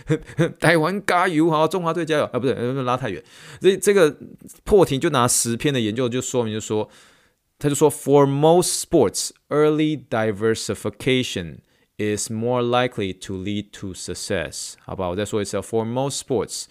[0.58, 3.22] 台湾加油好，中华队加油啊，不对，拉太远。
[3.59, 4.17] 这这个
[4.63, 6.89] 破题就拿十篇的研究就说明，就说
[7.59, 11.59] 他就说，For most sports, early diversification
[11.97, 14.73] is more likely to lead to success。
[14.81, 16.65] 好吧，我再说一次，For most sports,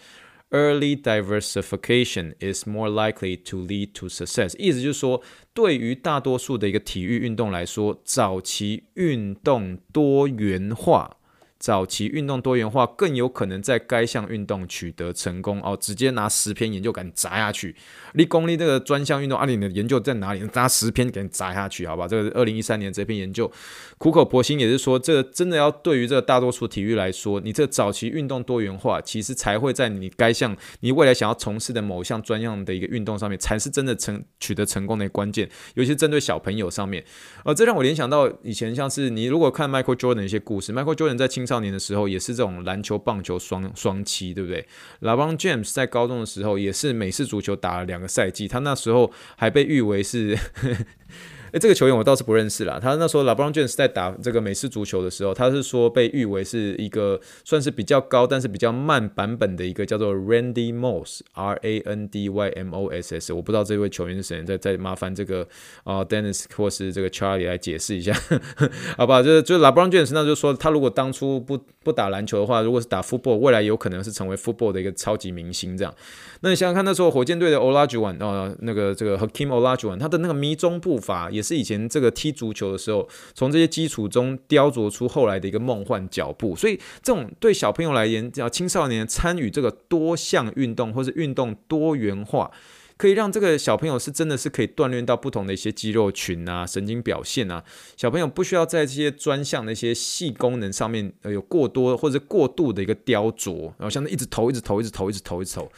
[0.51, 4.55] early diversification is more likely to lead to success。
[4.59, 5.23] 意思就是说，
[5.55, 11.16] 对于大多数的一个体育运动来说，早期运动多元化。
[11.60, 17.76] 早期运动多元化更有可能在该项运动取得成功哦，直接拿十篇研究给砸下去。
[18.14, 20.48] 立功立这个专项运动，啊，你的研究在哪里？
[20.54, 22.08] 拿十篇给你砸下去，好吧？
[22.08, 23.52] 这个是二零一三年这篇研究，
[23.98, 35.50] 苦口婆心也是说，这个真的要对于这个大多数体育来说，你这早期运动多元化，其实才会在你该项你未来想要从事的某项专项的一个运动上面，才是真的成取得成功的关键。
[35.76, 37.04] 尤其是针对小朋友上面，
[37.44, 44.68] 呃，这让我联想到以前像是你如果看 Michael Jordan 一些故事，Michael Jordan 在青少年的时候也是这种篮球、棒球双双栖，对不对
[45.02, 50.38] ？LeBron James 在高中的时候也是美式足球打了两个赛季，他那时候还被誉为是。
[51.52, 52.80] 诶，这个球员我倒是不认识啦。
[52.82, 63.34] 他那时候 LeBron James 在打这个美式足球的时候，他是说被誉为是一个算是比较高，但是比较慢版本的一个叫做 Randy Moss，R A N D Y M O S S。
[63.34, 65.48] 我不知道这位球员是谁，再再麻烦这个
[65.84, 68.14] 啊、Dennis 或是这个 Charlie 来解释一下，
[68.98, 69.22] 好吧？
[69.24, 75.94] 就是就是 LeBron James 那就是说，他如果当初不不打篮球的话，如果是打 football，未来有可能是成为 football 的一个超级明星这样。
[76.42, 81.32] 那你想想看，那时候火箭队的 Olajuwon 啊、那个这个 Hakeem Olajuwon，他的那个迷踪步伐。
[81.32, 86.56] 也是以前这个踢足球的时候，从这些基础中雕琢出后来的一个梦幻脚步。
[86.56, 92.52] 所以，这种对小朋友来言，叫青少年参与这个多项运动，或是运动多元化，
[92.98, 97.64] 可以让这个小朋友是真的是可以锻炼到不同的一些肌肉群啊、神经表现啊。
[97.96, 105.72] 小朋友不需要在这些专项的一些细功能上面呃有过多或者过度的一个雕琢，然后像那一直投、一直投、一直投、一直投、一直投。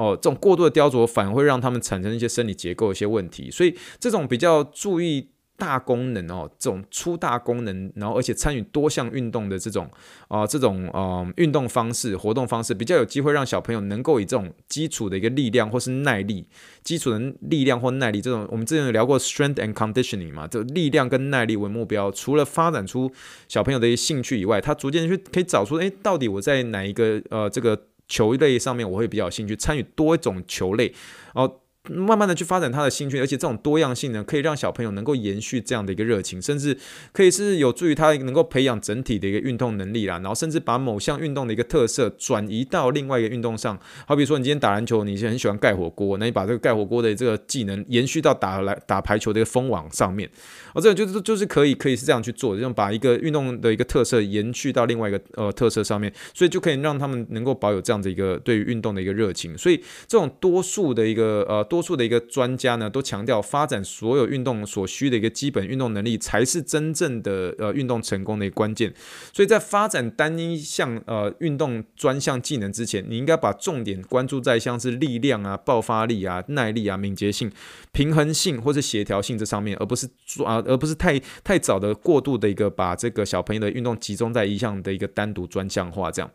[0.00, 9.90] 哦，这种过度的雕琢反而会让他们产生一些生理结构一些问题，所以这种比较注意大功能哦，这种粗大功能，然后而且参与多项运动的这种
[10.28, 16.46] 啊、这种啊、呃、运动方式、活动方式，比较有机会让小朋友能够以这种基础的一个力量或是耐力，
[16.82, 23.12] 基础的力量或耐力这种，我们之前有聊过 strength and conditioning 嘛，就力量跟耐力为目标，除了发展出
[23.48, 27.78] 小朋友的一些兴趣以外，他逐渐去可以找出，诶，到底我在哪一个呃这个。
[28.10, 30.92] 球类上面我会比较有兴趣，参与多一种球类，
[31.32, 31.59] 哦。
[31.88, 36.76] 慢慢的去发展他的兴趣，而且这种多样性呢，可以让小朋友能够延续这样的一个热情，甚至
[37.10, 40.18] 可以是有助于他能够培养整体的一个运动能力啦。
[40.18, 43.80] 然后甚至把某项运动的一个特色转移到另外一个运动上。
[44.06, 50.28] 好比说，你今天打篮球，你是很喜欢盖火锅，那你把这个盖火锅的这个技能延续到打来打排球的一个封网上面。
[50.74, 59.56] 哦，这个就是就是可以可以是这样去做，这种把一个运动的一个特色延续到另外一个呃特色上面，所以就可以让他们能够保有这样的一个对于运动的一个热情。
[59.56, 61.66] 所以这种多数的一个呃。
[61.70, 68.92] 多数的一个专家呢都强调，发展所有运动所需的一个基本运动能力，才是真正的呃运动成功的一个关键。
[69.32, 77.48] 所以在发展单一项呃运动专项技能之前，你应该把重点关注在像是力量啊、爆发力啊、耐力啊、敏捷性、
[77.92, 80.08] 平衡性或是协调性这上面，而不是
[80.44, 86.30] 啊，而不是太太早的过度的一个把这个小朋友的运动集中在一项的一个单独专项化这样。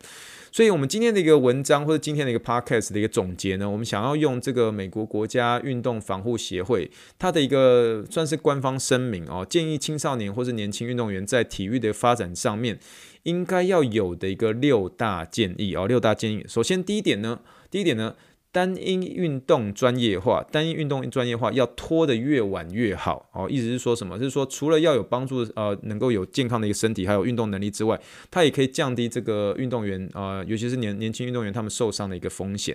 [0.56, 12.78] 所以，我们今天的一个文章或者今天的一个 podcast 的一个总结呢，我们想要用这个美国国家运动防护协会它的一个算是官方声明哦，建议青少年或是年轻运动员在体育的发展上面
[13.24, 16.42] 应该要有的一个六大建议哦，六大建议。
[16.48, 17.40] 首先，第一点呢，
[17.70, 18.14] 第一点呢。
[18.56, 23.46] 单一运动专业化，单一运动专业化要拖得越晚越好哦。
[23.50, 24.16] 意思是说什么？
[24.18, 32.74] 就是说，除了要有帮助，呃，能够有健康的一个身体，还有运动能力之外，它也可以降低这个运动员、呃，尤其是年年轻运动员他们受伤的一个风险。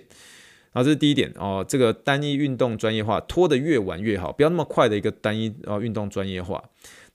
[0.72, 1.64] 啊，这是第一点哦。
[1.68, 6.62] 这个单一运动专业化拖得越晚越好，不要那么快的一个单一呃运动专业化。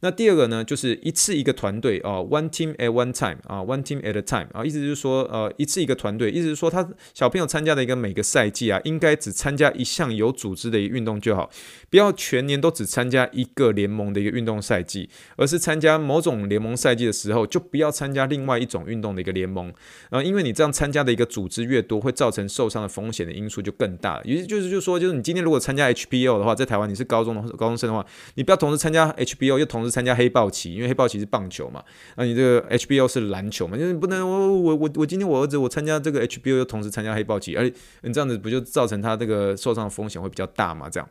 [0.01, 11.49] 那第二个呢，就是一次一个团队哦，one team at one time 啊，one team at a time 啊，意思就是说，呃，一次一个团队，意思是说，他小朋友参加的一个每个赛季啊，应该只参加一项有组织的一个运动就好，
[11.89, 19.73] 不要全年都只参加一个联盟的一个运动赛季，而是参加某种联盟赛季的时候，就不要参加另外一种运动的一个联盟，
[20.11, 24.21] 啊，因为你这样参加的一个组织越多，会造成受伤的风险的因素就更大了。
[24.25, 28.05] 也就是就是说，就是你今天如果参加 HBO 的话，在台湾你是高中的高中生的话，
[28.35, 29.86] 你不要同时参加 HBO 又同时。
[29.89, 31.83] 参加黑豹旗，因为黑豹旗是棒球嘛，
[32.15, 40.89] 那你这个 HBO 是篮球嘛，就是不能我我我我今天我儿子我参加这个 HBO，又同时参加黑豹旗，而且你这样子不就造成他这个受伤的风险会比较大嘛？
[40.89, 41.09] 这样，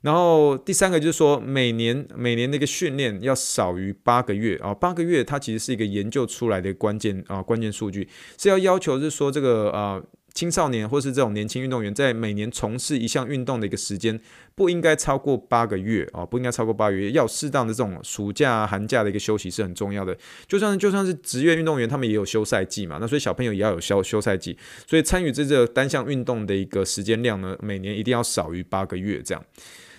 [0.00, 10.02] 然后第三个就是说每年每年那个训练要少于八个月啊，八个月它其实是一个研究出来的关键啊关键数据是要要求是说这个啊。
[10.34, 14.18] 青少年或是这种年轻运动员，在每年从事一项运动的一个时间，
[14.54, 20.16] 不应该超过八个月啊，不应该超过八个月，要适当的这种暑假、寒假的一个休息是很重要的。
[20.46, 29.44] 就算就算是职业运动员，他们也有休赛季嘛，那所以小朋友也要有休休赛季，所以参与这个单项运动的一个时间量呢，每年一定要少于八个月这样。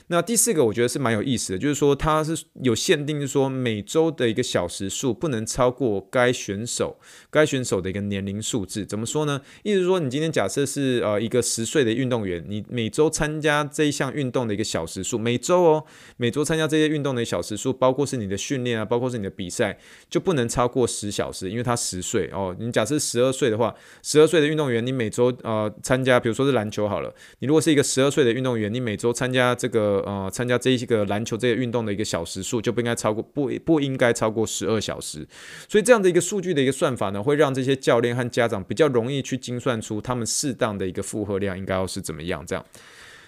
[0.07, 6.97] 那第四个我觉得是蛮有意思的，就是说它是有限定，就是说每周的一个小时数不能超过该选手
[7.31, 8.85] 该选手的一个年龄数字。
[8.85, 9.41] 怎么说呢？
[9.63, 15.85] 意思是说，你今天假设是呃一个十岁的运动员，你每周参加这一项运动的一个小时数，每周哦，
[16.17, 22.53] 每周参加这些运动的小时数，包括是你的训练啊，包括是你的比赛，就不能超过十小时，因为他十岁哦。
[22.59, 29.92] 你假设十二岁的话，十二岁的运动员，你每周呃参加，比如说是篮球好了，你如果是一个十二岁的运动员，你每周参加这个。
[30.01, 35.27] 呃，参加这一个篮球这个运动的一个小时数就不应该超过不不应该超过十二小时，
[35.67, 42.45] 所以这样的一个数据的一个算法呢，会让这些教练和家长比较容易去精算出他们适当的一个负荷量应该要是怎么样。
[42.45, 42.65] 这样，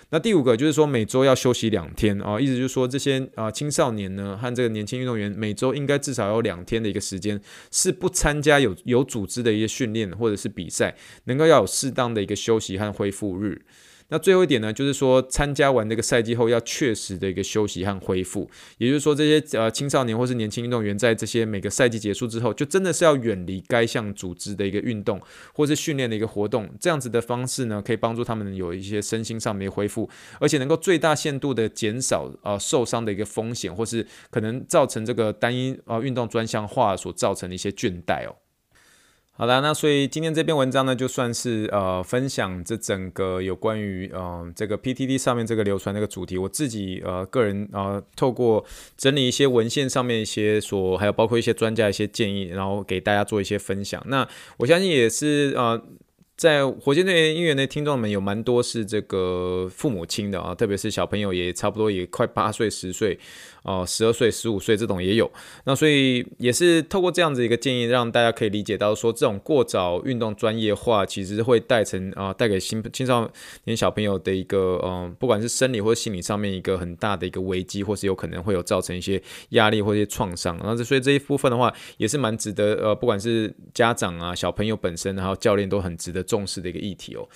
[0.09, 7.39] 那第五个就是说每周要休息两天啊，意思就是说这些啊青少年呢和这个年轻运动员每周应该至少有两天的一个时间
[7.71, 13.61] 是不参加有有组织的一些训练或者是比赛，能够要有适当的一个休息和恢复日。
[14.09, 25.19] 那最后一点呢，就是说参加完这个赛季后要确实的一个休息和恢复，也就是说这些呃青少年或是年轻运动员在这些每个赛季结束之后，就真的是要远离该项组织的一个运动
[25.53, 30.07] 或是训练的一个活动，这样子的方式呢，可以帮助他们有一些身心上面恢复，
[30.39, 38.35] 而且能够最大限度的减少呃受伤的一个风险，或是可能造成这个单一呃运动专项化所造成的一些倦怠哦。
[39.37, 48.63] 好啦，那所以今天这篇文章呢，就算是呃分享这整个有关于呃这个 PTT 上面这个流传这个主题，我自己呃个人呃透过
[48.95, 54.01] 整理一些文献上面一些所，还有包括一些专家一些建议，然后给大家做一些分享。
[54.07, 55.83] 那我相信也是呃。
[56.37, 63.17] 在火箭队音乐的听众们有蛮多是这个父母亲的啊，特别是小朋友也差不多也快八岁、十岁，
[63.65, 65.29] 哦，十二岁、十五岁这种也有。
[65.63, 73.31] 那所以也是透过这样子一个建议，让大家可以理解到说，这种过早运动专业化其实会带成啊，带给新青少
[73.63, 80.57] 年小朋友的一个嗯，不管是生理或心理上面一个很大的一个危机，或是有可能会有造成一些压力或一些创伤。
[80.57, 86.25] 然后所以这一部分的话，也是蛮值得呃，不管是家长啊、小朋友本身，还有教练都很值得。
[86.25, 87.29] 重视的一个议题哦。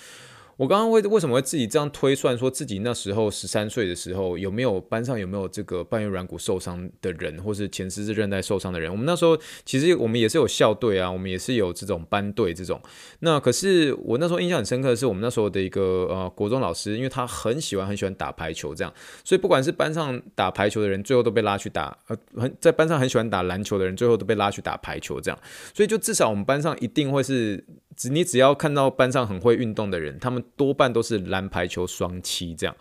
[0.60, 8.92] 我刚刚为为什么会自己这样推算，说自己那时候十三岁的时候有没有班上有没有这个半月软骨受伤的人，或是前十字韧带受伤的人？
[8.92, 12.78] 我们那时候其实我们也是有校队啊，我们也是有这种班队这种。
[13.20, 18.92] 那可是我那时候印象很深刻的是，我们那时候的一个呃国中老师，因为他很喜欢很喜欢打排球这样，
[19.24, 25.40] 所以不管是班上打排球的人，最后都被拉去打呃很在班上很喜欢打篮球的人，最后都被拉去打排球这样。
[25.72, 27.64] 所以就至少我们班上一定会是。
[28.00, 32.74] 只你只要看到班上很会运动的人，他们多半都是篮排球双七这样。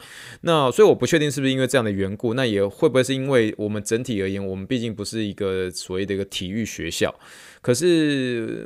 [0.43, 7.13] 那所以我不确定是不是因为这样的缘故，那也会不会是因为我们整体而言，我们毕竟不是一个所谓的一个体育学校。
[7.61, 8.65] 可是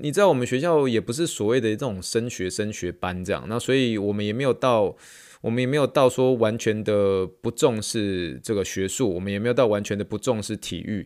[0.00, 4.94] 你知道，我们学校也不是所谓的这种升学升学班这样，那所以我们也没有到，
[5.40, 11.04] 我们也没有到说完全的不重视这个学术，我们也没有到完全的不重视体育。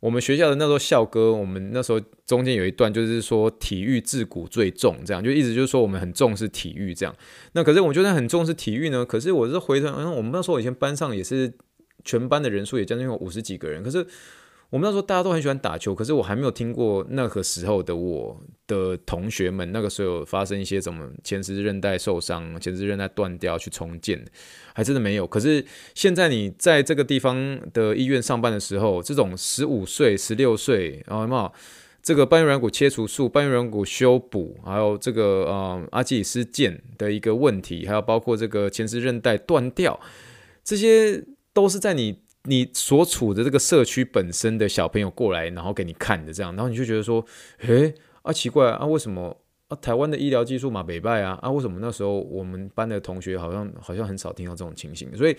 [0.00, 7.14] 我们学校的那时候校歌，我们那时候中间有一段就是说体育自古最重，这样就意思就是说我们很重视体育这样。
[7.52, 11.52] 那可是我觉得很重视体育呢，可是我是回头，嗯，我们那时候以前班上也是
[12.04, 14.06] 全班的人数也将近有五十几个人，可是。
[14.70, 24.22] 我们那时候大家都很喜欢打球，可是我还没有听过那个时候的我的同学们，那个时候发生一些什么前十字韧带受伤、前十字韧带断掉去重建，
[24.74, 25.26] 还真的没有。
[25.26, 25.64] 可是
[25.94, 31.50] 现在你在这个地方的医院上班的时候，这种十五岁、十六岁，然后什么
[32.02, 39.98] 这个半月软骨切除术、半月软骨修补，还有这个呃阿基里斯腱的一个问题，还有包括这个前十字韧带断掉，
[40.62, 42.18] 这些都是在你。
[42.48, 47.24] 你所处的这个社区本身的小朋友过来，然后给你看的这样，然后你就觉得说，
[47.58, 49.36] 诶，啊奇怪啊，为什么
[49.68, 55.36] 啊台湾的医疗技术嘛北败啊，啊为什么那时候我们班的同学好像好像很少听到这种情形，所以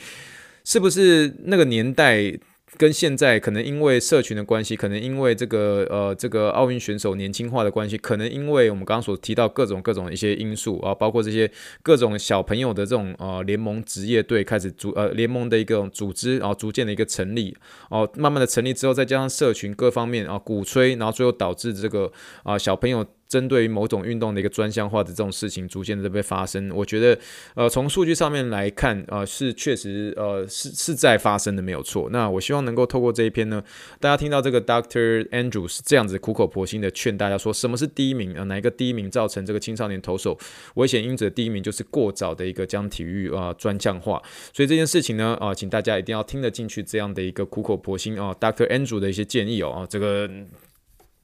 [0.64, 2.39] 是不是那个年代？
[2.78, 11.49] 跟现在可能因为社群的关系，可能因为这个呃这个奥运选手年轻化的关系，可能因为我们刚刚所提到各种各种一些因素啊，包括这些
[11.82, 17.55] 各种小朋友的这种呃联盟职业队开始组呃联盟的一个组织，然后逐渐的一个成立
[17.89, 22.11] 哦，慢慢的成立之后，再加上社群各方面啊鼓吹，然后最后导致这个
[22.43, 23.05] 啊小朋友。
[23.30, 26.71] 针对于某种运动的一个专项化的这种事情，逐渐的被发生。
[26.73, 27.17] 我觉得，
[27.53, 32.09] 呃，从数据上面来看，呃，是确实，呃，是是在发生的，没有错。
[32.11, 33.63] 那我希望能够透过这一篇呢，
[33.99, 38.43] 大家听到这个 Doctor Andrews 这样子苦口婆心的劝大家说，什么是第一名啊？
[38.45, 40.36] 哪一个第一名造成这个青少年投手
[40.73, 44.19] 危险因子的第一名，就是过早的一个将体育啊专项化。
[44.51, 50.27] 所以这件事情呢，啊，请大家一定要听得进去这样的一个苦口婆心啊 Doctor Andrew 的一些建议哦，啊，这个。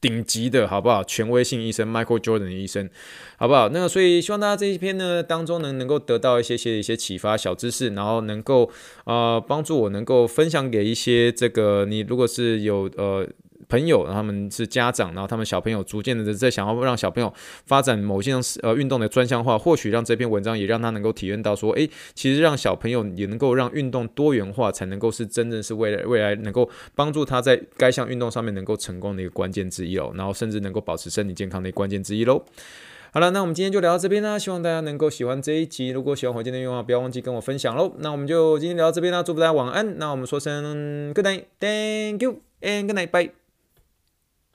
[0.01, 1.03] 顶级的好不好？
[1.03, 2.89] 权威性医生 Michael Jordan 医生，
[3.37, 3.69] 好不好？
[3.69, 8.69] 那，所以希望大家这一篇呢当中能，能够得到一些些一些启发小知识，然后能够
[9.05, 13.27] 呃帮助我能够分享给一些这个你如果是有呃。
[13.67, 17.33] 朋友，他们是家长，然后他们小朋友逐渐的在想要让小朋友
[17.65, 32.43] 发展某些呃运动的专项化，或许让这篇文章也让他能够体验到说，诶，其实让小朋友也能够让运动多元化，才能够是真正是未来未来能够帮助他在该项运动上面能够成功的一个关键之一哦，然后甚至能够保持身体健康的一个关键之一喽。
[33.11, 35.87] 好了，那我们今天就聊到这边啦，希望大家能够喜欢这一集。
[35.89, 37.93] 如果喜欢火箭的内容，不要忘记跟我分享喽。
[37.99, 39.97] 那我们就今天聊到这边啦，祝福大家晚安。
[39.97, 43.44] 那我们说声 Good night，Thank you and Good night，bye。